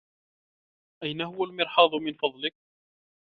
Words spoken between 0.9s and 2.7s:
أين هو المرحاض، من فضلك؟